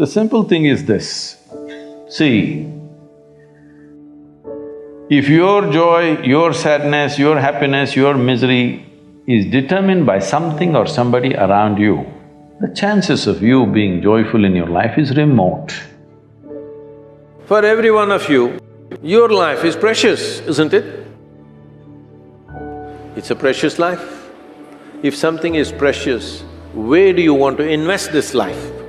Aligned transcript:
The 0.00 0.06
simple 0.06 0.44
thing 0.44 0.64
is 0.64 0.86
this, 0.86 1.36
see, 2.08 2.72
if 5.10 5.28
your 5.28 5.70
joy, 5.70 6.22
your 6.22 6.54
sadness, 6.54 7.18
your 7.18 7.38
happiness, 7.38 7.94
your 7.94 8.14
misery 8.14 8.86
is 9.26 9.44
determined 9.50 10.06
by 10.06 10.18
something 10.18 10.74
or 10.74 10.86
somebody 10.86 11.34
around 11.34 11.76
you, 11.76 12.06
the 12.62 12.74
chances 12.74 13.26
of 13.26 13.42
you 13.42 13.66
being 13.66 14.00
joyful 14.00 14.46
in 14.46 14.56
your 14.56 14.68
life 14.68 14.96
is 14.96 15.14
remote. 15.18 15.78
For 17.44 17.62
every 17.62 17.90
one 17.90 18.10
of 18.10 18.26
you, 18.30 18.58
your 19.02 19.28
life 19.28 19.64
is 19.66 19.76
precious, 19.76 20.40
isn't 20.40 20.72
it? 20.72 21.06
It's 23.16 23.30
a 23.30 23.36
precious 23.36 23.78
life. 23.78 24.30
If 25.02 25.14
something 25.14 25.56
is 25.56 25.70
precious, 25.70 26.40
where 26.72 27.12
do 27.12 27.20
you 27.20 27.34
want 27.34 27.58
to 27.58 27.68
invest 27.68 28.12
this 28.12 28.32
life? 28.32 28.79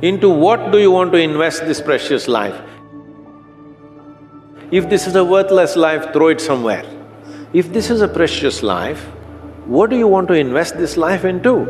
Into 0.00 0.28
what 0.28 0.70
do 0.70 0.78
you 0.78 0.92
want 0.92 1.10
to 1.12 1.18
invest 1.18 1.66
this 1.66 1.80
precious 1.80 2.28
life? 2.28 2.54
If 4.70 4.88
this 4.88 5.06
is 5.08 5.16
a 5.16 5.24
worthless 5.24 5.74
life, 5.74 6.12
throw 6.12 6.28
it 6.28 6.40
somewhere. 6.40 6.84
If 7.52 7.72
this 7.72 7.90
is 7.90 8.00
a 8.00 8.06
precious 8.06 8.62
life, 8.62 9.02
what 9.66 9.90
do 9.90 9.96
you 9.96 10.06
want 10.06 10.28
to 10.28 10.34
invest 10.34 10.76
this 10.76 10.96
life 10.96 11.24
into? 11.24 11.66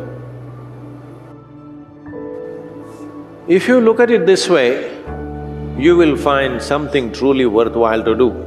If 3.48 3.66
you 3.66 3.80
look 3.80 3.98
at 3.98 4.10
it 4.10 4.26
this 4.26 4.48
way, 4.48 4.94
you 5.78 5.96
will 5.96 6.16
find 6.16 6.60
something 6.60 7.12
truly 7.12 7.46
worthwhile 7.46 8.02
to 8.02 8.14
do. 8.14 8.44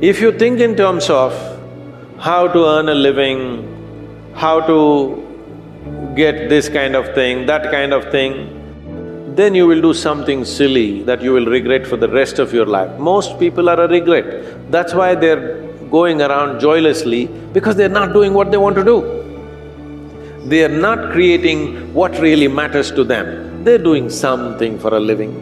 If 0.00 0.20
you 0.20 0.32
think 0.38 0.60
in 0.60 0.76
terms 0.76 1.10
of 1.10 1.34
how 2.18 2.48
to 2.48 2.64
earn 2.64 2.88
a 2.88 2.94
living, 2.94 4.32
how 4.34 4.60
to 4.60 5.31
get 6.14 6.48
this 6.48 6.68
kind 6.68 6.94
of 6.94 7.14
thing, 7.14 7.46
that 7.46 7.70
kind 7.70 7.92
of 7.92 8.10
thing, 8.10 9.34
then 9.34 9.54
you 9.54 9.66
will 9.66 9.80
do 9.80 9.94
something 9.94 10.44
silly 10.44 11.02
that 11.04 11.22
you 11.22 11.32
will 11.32 11.46
regret 11.46 11.86
for 11.86 11.96
the 11.96 12.08
rest 12.08 12.38
of 12.38 12.52
your 12.52 12.66
life. 12.66 12.98
Most 12.98 13.38
people 13.38 13.68
are 13.68 13.80
a 13.80 13.88
regret. 13.88 14.70
That's 14.70 14.92
why 14.92 15.14
they're 15.14 15.62
going 15.90 16.20
around 16.20 16.60
joylessly 16.60 17.26
because 17.52 17.76
they're 17.76 17.96
not 18.00 18.12
doing 18.12 18.34
what 18.34 18.50
they 18.50 18.56
want 18.56 18.76
to 18.76 18.84
do. 18.84 18.98
They 20.44 20.64
are 20.64 20.76
not 20.86 21.12
creating 21.12 21.94
what 21.94 22.18
really 22.18 22.48
matters 22.48 22.90
to 22.92 23.04
them. 23.04 23.64
They're 23.64 23.78
doing 23.78 24.10
something 24.10 24.78
for 24.78 24.94
a 24.94 25.00
living. 25.00 25.32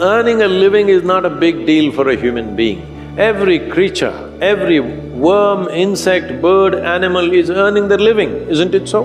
Earning 0.00 0.42
a 0.42 0.48
living 0.48 0.88
is 0.88 1.02
not 1.02 1.24
a 1.24 1.30
big 1.30 1.66
deal 1.66 1.92
for 1.92 2.08
a 2.08 2.16
human 2.16 2.56
being. 2.56 2.91
Every 3.18 3.68
creature, 3.68 4.32
every 4.40 4.80
worm, 4.80 5.68
insect, 5.68 6.40
bird, 6.40 6.74
animal 6.74 7.30
is 7.30 7.50
earning 7.50 7.88
their 7.88 7.98
living, 7.98 8.30
isn't 8.48 8.74
it 8.74 8.88
so? 8.88 9.02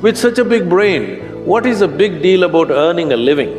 With 0.00 0.16
such 0.16 0.38
a 0.38 0.44
big 0.44 0.70
brain, 0.70 1.44
what 1.44 1.66
is 1.66 1.82
a 1.82 1.88
big 1.88 2.22
deal 2.22 2.44
about 2.44 2.70
earning 2.70 3.12
a 3.12 3.16
living? 3.18 3.52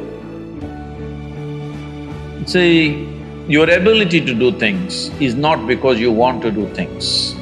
See, 2.48 3.08
your 3.48 3.70
ability 3.70 4.26
to 4.26 4.34
do 4.34 4.52
things 4.58 5.10
is 5.22 5.36
not 5.36 5.68
because 5.68 6.00
you 6.00 6.12
want 6.12 6.42
to 6.42 6.50
do 6.50 6.68
things. 6.74 7.36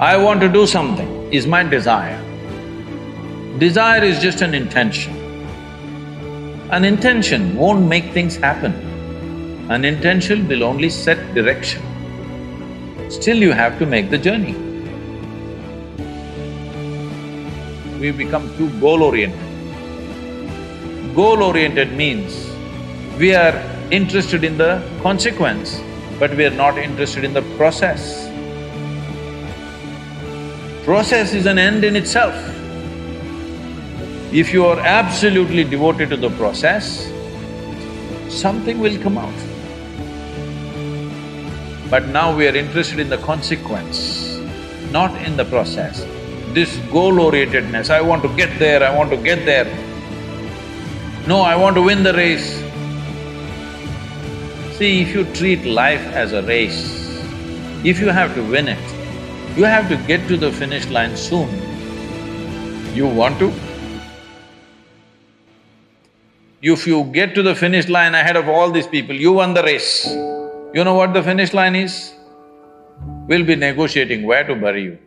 I 0.00 0.16
want 0.16 0.40
to 0.40 0.48
do 0.48 0.66
something 0.66 1.32
is 1.32 1.46
my 1.46 1.62
desire. 1.62 2.20
Desire 3.60 4.02
is 4.02 4.18
just 4.18 4.40
an 4.40 4.54
intention. 4.54 5.14
An 6.72 6.84
intention 6.84 7.56
won't 7.56 7.86
make 7.86 8.12
things 8.12 8.34
happen. 8.34 8.90
An 9.74 9.84
intention 9.84 10.48
will 10.48 10.64
only 10.64 10.90
set 10.90 11.32
direction. 11.32 11.80
Still 13.08 13.36
you 13.36 13.52
have 13.52 13.78
to 13.78 13.86
make 13.86 14.10
the 14.10 14.18
journey. 14.18 14.54
We 18.00 18.10
become 18.10 18.48
too 18.56 18.68
goal-oriented. 18.80 19.38
Goal-oriented 21.14 21.92
means 21.92 22.50
we 23.16 23.32
are 23.32 23.54
interested 23.92 24.42
in 24.42 24.58
the 24.58 24.82
consequence, 25.04 25.80
but 26.18 26.34
we 26.34 26.46
are 26.46 26.56
not 26.62 26.76
interested 26.76 27.22
in 27.22 27.32
the 27.32 27.42
process. 27.56 28.28
Process 30.84 31.32
is 31.32 31.46
an 31.46 31.60
end 31.60 31.84
in 31.84 31.94
itself. 31.94 32.34
If 34.32 34.52
you 34.52 34.66
are 34.66 34.80
absolutely 34.80 35.62
devoted 35.62 36.10
to 36.10 36.16
the 36.16 36.30
process, 36.30 37.08
something 38.28 38.80
will 38.80 39.00
come 39.00 39.16
out. 39.16 39.49
But 41.90 42.06
now 42.06 42.34
we 42.34 42.46
are 42.46 42.54
interested 42.54 43.00
in 43.00 43.08
the 43.08 43.18
consequence, 43.18 44.38
not 44.92 45.10
in 45.26 45.36
the 45.36 45.44
process. 45.44 46.06
This 46.54 46.76
goal-orientedness, 46.92 47.90
I 47.90 48.00
want 48.00 48.22
to 48.22 48.28
get 48.36 48.56
there, 48.60 48.84
I 48.84 48.96
want 48.96 49.10
to 49.10 49.16
get 49.16 49.44
there. 49.44 49.66
No, 51.26 51.40
I 51.40 51.56
want 51.56 51.74
to 51.74 51.82
win 51.82 52.04
the 52.04 52.14
race. 52.14 52.62
See, 54.78 55.02
if 55.02 55.12
you 55.12 55.24
treat 55.34 55.64
life 55.64 56.00
as 56.14 56.32
a 56.32 56.42
race, 56.42 57.00
if 57.84 57.98
you 57.98 58.08
have 58.08 58.34
to 58.36 58.42
win 58.50 58.68
it, 58.68 59.58
you 59.58 59.64
have 59.64 59.88
to 59.88 59.96
get 60.06 60.26
to 60.28 60.36
the 60.36 60.52
finish 60.52 60.86
line 60.88 61.16
soon. 61.16 61.48
You 62.94 63.08
want 63.08 63.38
to? 63.40 63.52
If 66.62 66.86
you 66.86 67.04
get 67.04 67.34
to 67.34 67.42
the 67.42 67.54
finish 67.54 67.88
line 67.88 68.14
ahead 68.14 68.36
of 68.36 68.48
all 68.48 68.70
these 68.70 68.86
people, 68.86 69.14
you 69.16 69.32
won 69.32 69.54
the 69.54 69.62
race. 69.64 70.08
You 70.72 70.84
know 70.84 70.94
what 70.94 71.12
the 71.12 71.20
finish 71.20 71.52
line 71.52 71.74
is? 71.74 72.14
We'll 73.26 73.44
be 73.44 73.56
negotiating 73.56 74.22
where 74.22 74.44
to 74.44 74.54
bury 74.54 74.84
you. 74.84 74.98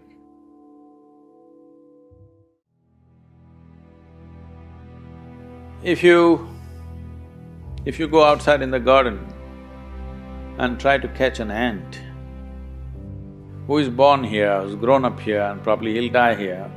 If 5.81 6.03
you… 6.03 6.47
if 7.85 7.97
you 7.97 8.09
go 8.09 8.23
outside 8.25 8.61
in 8.61 8.71
the 8.71 8.79
garden 8.79 9.19
and 10.57 10.77
try 10.81 10.97
to 10.97 11.07
catch 11.19 11.39
an 11.39 11.49
ant 11.49 12.01
who 13.67 13.77
is 13.77 13.87
born 13.87 14.25
here, 14.25 14.61
who's 14.61 14.75
grown 14.75 15.05
up 15.05 15.17
here 15.17 15.43
and 15.43 15.63
probably 15.63 15.93
he'll 15.93 16.11
die 16.11 16.35
here, 16.35 16.69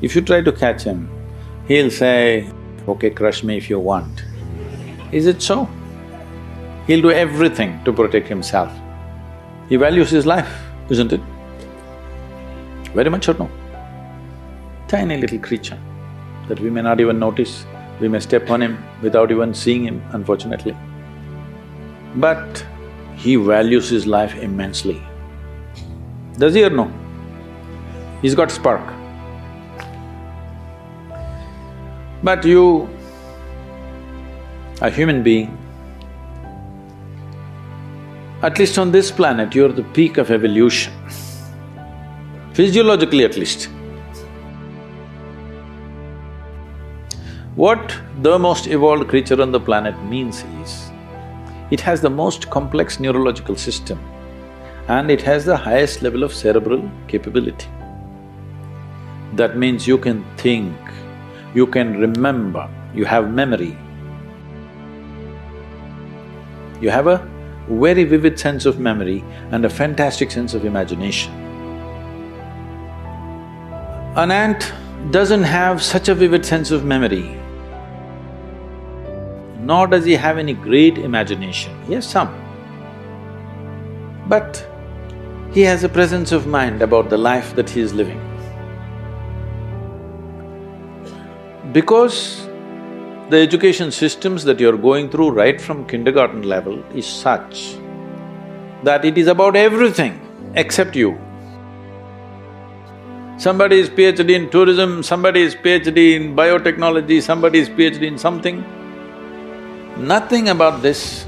if 0.00 0.16
you 0.16 0.22
try 0.22 0.40
to 0.40 0.50
catch 0.50 0.82
him, 0.82 1.08
he'll 1.68 1.90
say, 1.90 2.50
okay, 2.88 3.10
crush 3.10 3.44
me 3.44 3.56
if 3.56 3.70
you 3.70 3.78
want. 3.78 4.24
Is 5.12 5.26
it 5.26 5.40
so? 5.40 5.68
He'll 6.86 7.02
do 7.02 7.10
everything 7.10 7.82
to 7.84 7.92
protect 7.92 8.26
himself. 8.28 8.72
He 9.68 9.76
values 9.76 10.10
his 10.10 10.26
life, 10.26 10.52
isn't 10.88 11.12
it? 11.12 11.20
Very 12.94 13.08
much 13.08 13.28
or 13.28 13.34
no? 13.34 13.48
Tiny 14.88 15.16
little 15.16 15.38
creature 15.38 15.78
that 16.48 16.58
we 16.58 16.70
may 16.70 16.82
not 16.82 17.00
even 17.00 17.18
notice, 17.18 17.64
we 18.00 18.08
may 18.08 18.18
step 18.18 18.50
on 18.50 18.60
him 18.60 18.84
without 19.00 19.30
even 19.30 19.54
seeing 19.54 19.84
him, 19.84 20.02
unfortunately. 20.10 20.76
But 22.16 22.66
he 23.14 23.36
values 23.36 23.88
his 23.88 24.06
life 24.06 24.34
immensely. 24.34 25.00
Does 26.36 26.54
he 26.54 26.64
or 26.64 26.70
no? 26.70 26.92
He's 28.20 28.34
got 28.34 28.50
spark. 28.50 28.82
But 32.24 32.44
you, 32.44 32.88
a 34.80 34.90
human 34.90 35.22
being, 35.22 35.56
at 38.42 38.58
least 38.58 38.76
on 38.76 38.90
this 38.90 39.10
planet, 39.12 39.54
you're 39.54 39.72
the 39.72 39.84
peak 39.94 40.18
of 40.18 40.32
evolution, 40.32 40.92
physiologically 42.52 43.24
at 43.24 43.36
least. 43.36 43.68
What 47.54 47.96
the 48.22 48.38
most 48.38 48.66
evolved 48.66 49.08
creature 49.08 49.40
on 49.40 49.52
the 49.52 49.60
planet 49.60 49.96
means 50.04 50.42
is, 50.60 50.90
it 51.70 51.80
has 51.80 52.00
the 52.00 52.10
most 52.10 52.50
complex 52.50 52.98
neurological 52.98 53.54
system 53.54 54.00
and 54.88 55.10
it 55.10 55.22
has 55.22 55.44
the 55.44 55.56
highest 55.56 56.02
level 56.02 56.24
of 56.24 56.34
cerebral 56.34 56.90
capability. 57.06 57.68
That 59.34 59.56
means 59.56 59.86
you 59.86 59.98
can 59.98 60.24
think, 60.36 60.74
you 61.54 61.66
can 61.68 61.96
remember, 62.00 62.68
you 62.92 63.04
have 63.04 63.30
memory. 63.30 63.78
You 66.80 66.90
have 66.90 67.06
a 67.06 67.31
very 67.80 68.04
vivid 68.04 68.38
sense 68.38 68.66
of 68.66 68.78
memory 68.78 69.24
and 69.50 69.64
a 69.64 69.70
fantastic 69.70 70.30
sense 70.30 70.54
of 70.54 70.64
imagination. 70.64 71.32
An 74.16 74.30
ant 74.30 74.72
doesn't 75.10 75.42
have 75.42 75.82
such 75.82 76.08
a 76.08 76.14
vivid 76.14 76.44
sense 76.44 76.70
of 76.70 76.84
memory, 76.84 77.38
nor 79.60 79.86
does 79.86 80.04
he 80.04 80.12
have 80.12 80.38
any 80.38 80.52
great 80.52 80.98
imagination, 80.98 81.72
he 81.86 81.94
has 81.94 82.08
some. 82.08 82.38
But 84.28 84.66
he 85.52 85.62
has 85.62 85.84
a 85.84 85.88
presence 85.88 86.32
of 86.32 86.46
mind 86.46 86.82
about 86.82 87.10
the 87.10 87.18
life 87.18 87.54
that 87.56 87.68
he 87.70 87.80
is 87.80 87.92
living. 87.92 88.20
Because 91.72 92.48
the 93.32 93.38
education 93.38 93.90
systems 93.90 94.44
that 94.44 94.60
you're 94.60 94.76
going 94.76 95.08
through 95.08 95.30
right 95.30 95.58
from 95.58 95.86
kindergarten 95.90 96.42
level 96.42 96.74
is 96.94 97.06
such 97.06 97.76
that 98.88 99.06
it 99.10 99.16
is 99.16 99.26
about 99.26 99.56
everything 99.56 100.18
except 100.54 100.94
you. 100.94 101.12
Somebody 103.38 103.78
is 103.80 103.88
PhD 103.88 104.34
in 104.38 104.50
tourism, 104.50 105.02
somebody 105.02 105.40
is 105.40 105.54
PhD 105.54 106.14
in 106.16 106.36
biotechnology, 106.36 107.22
somebody 107.22 107.60
is 107.60 107.70
PhD 107.70 108.02
in 108.02 108.18
something. 108.18 108.62
Nothing 109.96 110.50
about 110.50 110.82
this. 110.82 111.24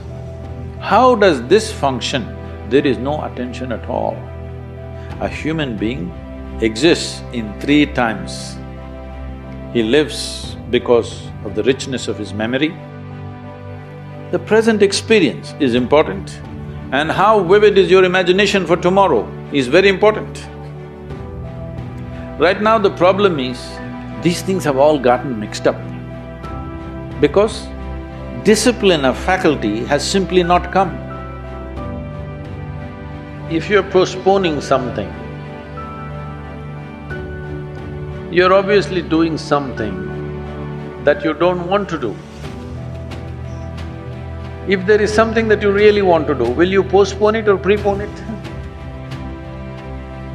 How 0.81 1.15
does 1.15 1.41
this 1.55 1.73
function? 1.73 2.27
There 2.69 2.87
is 2.87 2.99
no 2.99 3.25
attention 3.25 3.73
at 3.73 3.89
all. 3.89 4.15
A 5.21 5.29
human 5.29 5.79
being 5.79 6.13
exists 6.61 7.23
in 7.33 7.59
three 7.61 7.87
times. 7.87 8.59
He 9.75 9.83
lives 9.83 10.57
because 10.71 11.27
of 11.45 11.57
the 11.57 11.65
richness 11.65 12.07
of 12.07 12.17
his 12.17 12.33
memory. 12.33 12.69
The 14.31 14.39
present 14.39 14.83
experience 14.83 15.53
is 15.59 15.75
important 15.75 16.41
and 16.93 17.11
how 17.11 17.43
vivid 17.43 17.77
is 17.77 17.91
your 17.91 18.05
imagination 18.05 18.67
for 18.69 18.77
tomorrow 18.77 19.27
is 19.53 19.67
very 19.67 19.89
important. 19.89 20.47
Right 22.39 22.63
now 22.63 22.79
the 22.79 22.93
problem 22.93 23.41
is, 23.41 23.59
these 24.23 24.43
things 24.43 24.63
have 24.63 24.77
all 24.77 24.97
gotten 24.97 25.41
mixed 25.41 25.67
up 25.67 25.77
because 27.21 27.67
discipline 28.45 29.05
of 29.05 29.19
faculty 29.19 29.85
has 29.87 30.09
simply 30.09 30.45
not 30.45 30.71
come. 30.71 30.95
If 33.51 33.69
you're 33.69 33.91
postponing 33.91 34.61
something, 34.61 35.13
you're 38.35 38.53
obviously 38.53 39.01
doing 39.01 39.39
something 39.39 39.99
that 41.05 41.23
you 41.25 41.33
don't 41.35 41.69
want 41.69 41.89
to 41.89 41.97
do. 41.97 42.17
If 44.67 44.85
there 44.87 45.01
is 45.01 45.15
something 45.15 45.47
that 45.47 45.63
you 45.63 45.71
really 45.71 46.03
want 46.03 46.27
to 46.27 46.35
do, 46.35 46.51
will 46.51 46.69
you 46.69 46.83
postpone 46.83 47.37
it 47.37 47.47
or 47.47 47.57
prepone 47.57 48.01
it? 48.01 48.11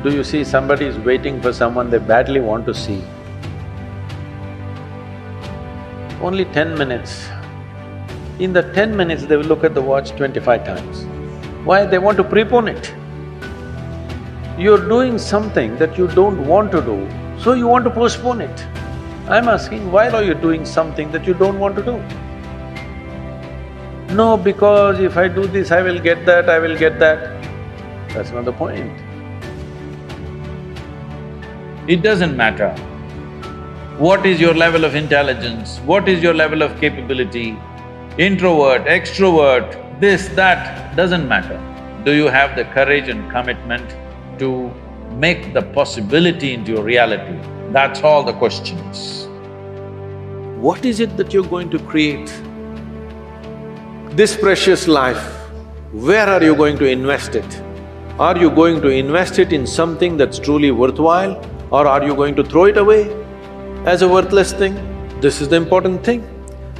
Do 0.02 0.14
you 0.16 0.24
see 0.24 0.46
somebody 0.46 0.86
is 0.86 0.98
waiting 1.00 1.42
for 1.42 1.52
someone 1.52 1.90
they 1.90 1.98
badly 1.98 2.40
want 2.40 2.66
to 2.68 2.74
see? 2.74 3.04
Only 6.22 6.46
ten 6.46 6.78
minutes. 6.78 7.28
In 8.40 8.54
the 8.54 8.64
ten 8.72 8.96
minutes, 8.96 9.26
they 9.26 9.36
will 9.36 9.44
look 9.44 9.66
at 9.66 9.74
the 9.74 9.82
watch 9.82 10.12
twenty-five 10.12 10.64
times. 10.64 11.04
Why? 11.66 11.86
They 11.86 12.00
want 12.00 12.16
to 12.16 12.24
prepone 12.24 12.70
it. 12.78 12.94
You're 14.58 14.88
doing 14.88 15.18
something 15.18 15.76
that 15.80 15.98
you 15.98 16.08
don't 16.08 16.48
want 16.48 16.72
to 16.72 16.82
do, 16.82 17.06
so 17.40 17.54
you 17.54 17.68
want 17.68 17.86
to 17.86 17.90
postpone 17.92 18.42
it. 18.42 18.66
I'm 19.28 19.48
asking, 19.48 19.92
why 19.92 20.10
are 20.10 20.24
you 20.24 20.34
doing 20.34 20.66
something 20.66 21.12
that 21.12 21.26
you 21.26 21.34
don't 21.34 21.60
want 21.60 21.76
to 21.78 21.84
do? 21.84 21.98
No, 24.14 24.36
because 24.36 25.00
if 25.00 25.18
I 25.18 25.28
do 25.28 25.46
this, 25.48 25.72
I 25.72 25.82
will 25.82 26.00
get 26.00 26.26
that, 26.26 26.50
I 26.50 26.60
will 26.60 26.78
get 26.78 27.00
that. 27.00 27.42
That's 28.10 28.32
not 28.32 28.46
the 28.46 28.52
point. 28.52 28.92
It 31.88 32.02
doesn't 32.02 32.36
matter 32.36 32.72
what 34.00 34.26
is 34.26 34.40
your 34.42 34.54
level 34.54 34.84
of 34.84 34.96
intelligence, 34.96 35.80
what 35.80 36.08
is 36.08 36.24
your 36.24 36.34
level 36.34 36.62
of 36.62 36.80
capability, 36.80 37.58
introvert, 38.18 38.86
extrovert, 38.86 40.00
this, 40.00 40.28
that, 40.30 40.96
doesn't 40.96 41.28
matter. 41.28 41.58
Do 42.06 42.14
you 42.14 42.28
have 42.28 42.56
the 42.56 42.64
courage 42.66 43.10
and 43.10 43.30
commitment 43.30 43.96
to 44.40 44.72
make 45.12 45.54
the 45.54 45.62
possibility 45.62 46.54
into 46.54 46.74
your 46.74 46.84
reality? 46.84 47.40
That's 47.72 48.02
all 48.02 48.24
the 48.24 48.34
questions. 48.34 49.28
What 50.58 50.86
is 50.86 51.00
it 51.00 51.18
that 51.18 51.34
you're 51.34 51.48
going 51.48 51.70
to 51.70 51.80
create? 51.80 52.28
This 54.12 54.36
precious 54.36 54.88
life, 54.88 55.24
where 55.92 56.28
are 56.28 56.44
you 56.44 56.56
going 56.56 56.78
to 56.80 56.86
invest 56.86 57.36
it? 57.36 57.62
Are 58.20 58.38
you 58.38 58.50
going 58.50 58.82
to 58.82 58.90
invest 58.90 59.40
it 59.40 59.54
in 59.54 59.66
something 59.66 60.18
that's 60.18 60.40
truly 60.40 60.72
worthwhile 60.72 61.42
or 61.72 61.88
are 61.88 62.04
you 62.04 62.14
going 62.16 62.36
to 62.36 62.44
throw 62.44 62.66
it 62.66 62.78
away 62.78 63.04
as 63.86 64.02
a 64.02 64.08
worthless 64.08 64.52
thing? 64.52 64.76
This 65.22 65.40
is 65.40 65.48
the 65.48 65.56
important 65.56 66.04
thing 66.04 66.28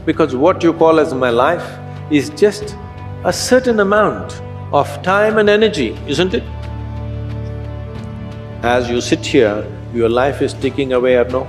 because 0.06 0.36
what 0.36 0.64
you 0.64 0.74
call 0.74 1.00
as 1.00 1.14
my 1.14 1.30
life 1.30 1.80
is 2.12 2.30
just 2.32 2.76
a 3.24 3.32
certain 3.32 3.80
amount 3.80 4.42
of 4.74 5.02
time 5.02 5.38
and 5.38 5.50
energy, 5.50 5.98
isn't 6.08 6.34
it? 6.34 6.44
As 8.62 8.90
you 8.90 9.00
sit 9.00 9.26
here, 9.26 9.66
your 9.94 10.10
life 10.10 10.42
is 10.42 10.54
ticking 10.54 10.92
away 10.92 11.16
or 11.16 11.24
no? 11.30 11.48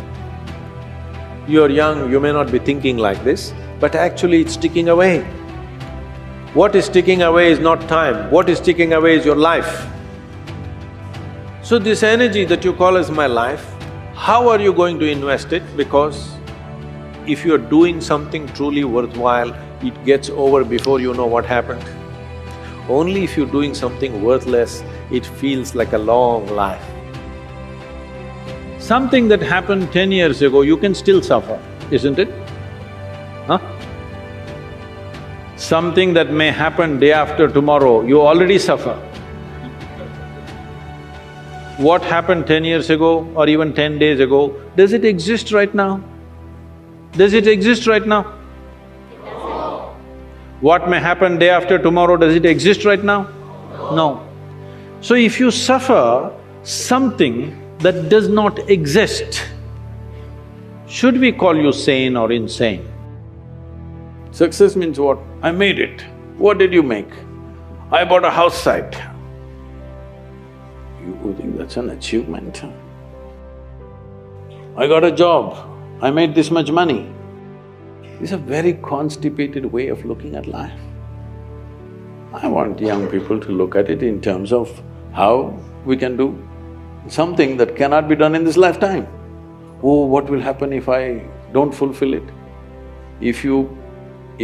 You're 1.48 1.68
young, 1.68 2.08
you 2.08 2.20
may 2.20 2.30
not 2.30 2.52
be 2.52 2.60
thinking 2.60 2.98
like 2.98 3.24
this, 3.24 3.52
but 3.80 3.96
actually 3.96 4.40
it's 4.40 4.56
ticking 4.56 4.90
away. 4.90 5.22
What 6.54 6.76
is 6.76 6.88
ticking 6.88 7.22
away 7.22 7.50
is 7.50 7.58
not 7.58 7.80
time, 7.88 8.30
what 8.30 8.48
is 8.48 8.60
ticking 8.60 8.92
away 8.92 9.16
is 9.16 9.24
your 9.24 9.34
life. 9.34 9.88
So 11.62 11.80
this 11.80 12.04
energy 12.04 12.44
that 12.44 12.64
you 12.64 12.72
call 12.74 12.96
as 12.96 13.10
my 13.10 13.26
life, 13.26 13.66
how 14.14 14.48
are 14.48 14.60
you 14.60 14.72
going 14.72 15.00
to 15.00 15.04
invest 15.10 15.52
it? 15.52 15.64
Because 15.76 16.36
if 17.26 17.44
you're 17.44 17.58
doing 17.58 18.00
something 18.00 18.46
truly 18.54 18.84
worthwhile, 18.84 19.52
it 19.82 20.04
gets 20.04 20.30
over 20.30 20.62
before 20.62 21.00
you 21.00 21.12
know 21.14 21.26
what 21.26 21.44
happened. 21.44 21.84
Only 22.88 23.24
if 23.24 23.36
you're 23.36 23.50
doing 23.50 23.74
something 23.74 24.22
worthless, 24.22 24.84
it 25.10 25.26
feels 25.26 25.74
like 25.74 25.92
a 25.92 25.98
long 25.98 26.46
life. 26.46 26.99
Something 28.90 29.28
that 29.28 29.40
happened 29.40 29.92
ten 29.92 30.10
years 30.10 30.42
ago, 30.42 30.62
you 30.62 30.76
can 30.76 30.96
still 30.96 31.22
suffer, 31.22 31.56
isn't 31.92 32.18
it? 32.18 32.28
Huh? 33.46 33.58
Something 35.56 36.12
that 36.14 36.32
may 36.32 36.50
happen 36.50 36.98
day 36.98 37.12
after 37.12 37.46
tomorrow, 37.46 38.00
you 38.02 38.20
already 38.20 38.58
suffer 38.58 38.94
what 41.76 42.02
happened 42.02 42.48
ten 42.48 42.64
years 42.64 42.90
ago 42.90 43.12
or 43.36 43.48
even 43.48 43.72
ten 43.72 43.96
days 44.00 44.18
ago, 44.18 44.60
does 44.74 44.92
it 44.92 45.04
exist 45.04 45.52
right 45.52 45.72
now? 45.72 46.02
Does 47.12 47.32
it 47.32 47.46
exist 47.46 47.86
right 47.86 48.04
now? 48.04 48.22
What 50.60 50.90
may 50.90 50.98
happen 50.98 51.38
day 51.38 51.50
after 51.50 51.78
tomorrow, 51.78 52.16
does 52.16 52.34
it 52.34 52.44
exist 52.44 52.84
right 52.84 53.04
now? 53.04 53.22
No. 54.02 54.26
So 55.00 55.14
if 55.14 55.38
you 55.38 55.52
suffer 55.52 56.36
something 56.64 57.56
that 57.80 58.08
does 58.08 58.28
not 58.28 58.58
exist, 58.68 59.42
should 60.86 61.18
we 61.18 61.32
call 61.32 61.56
you 61.56 61.72
sane 61.72 62.16
or 62.16 62.30
insane? 62.32 62.86
Success 64.32 64.76
means 64.76 65.00
what? 65.00 65.18
I 65.42 65.50
made 65.50 65.78
it. 65.78 66.04
What 66.36 66.58
did 66.58 66.72
you 66.72 66.82
make? 66.82 67.08
I 67.90 68.04
bought 68.04 68.24
a 68.24 68.30
house 68.30 68.60
site. 68.62 69.00
You 71.00 71.34
think 71.38 71.56
that's 71.56 71.76
an 71.76 71.90
achievement? 71.90 72.62
I 74.76 74.86
got 74.86 75.02
a 75.02 75.10
job, 75.10 75.56
I 76.02 76.10
made 76.10 76.34
this 76.34 76.50
much 76.50 76.70
money. 76.70 77.12
It's 78.20 78.32
a 78.32 78.36
very 78.36 78.74
constipated 78.74 79.64
way 79.64 79.88
of 79.88 80.04
looking 80.04 80.34
at 80.36 80.46
life. 80.46 80.78
I 82.32 82.46
want 82.46 82.78
young 82.80 83.08
people 83.08 83.40
to 83.40 83.50
look 83.50 83.74
at 83.74 83.90
it 83.90 84.02
in 84.02 84.20
terms 84.20 84.52
of 84.52 84.82
how 85.12 85.58
we 85.84 85.96
can 85.96 86.16
do 86.16 86.38
something 87.08 87.56
that 87.56 87.76
cannot 87.76 88.08
be 88.08 88.14
done 88.14 88.34
in 88.34 88.44
this 88.44 88.56
lifetime. 88.56 89.06
Oh, 89.82 90.04
what 90.04 90.28
will 90.28 90.40
happen 90.40 90.72
if 90.72 90.88
I 90.88 91.22
don't 91.52 91.72
fulfill 91.72 92.14
it? 92.14 92.24
If 93.20 93.44
you… 93.44 93.76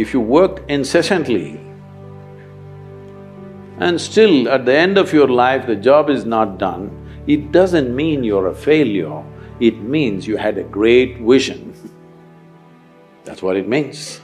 if 0.01 0.13
you 0.13 0.19
work 0.21 0.59
incessantly 0.73 1.59
and 3.85 4.01
still 4.01 4.49
at 4.55 4.65
the 4.67 4.75
end 4.81 4.99
of 5.01 5.13
your 5.13 5.27
life 5.27 5.65
the 5.69 5.75
job 5.75 6.11
is 6.15 6.25
not 6.33 6.57
done, 6.59 6.83
it 7.27 7.51
doesn't 7.51 7.95
mean 7.95 8.23
you're 8.23 8.47
a 8.47 8.53
failure, 8.55 9.23
it 9.59 9.79
means 9.95 10.27
you 10.27 10.37
had 10.37 10.57
a 10.57 10.63
great 10.63 11.17
vision. 11.31 11.73
That's 13.23 13.41
what 13.41 13.57
it 13.57 13.67
means. 13.67 14.21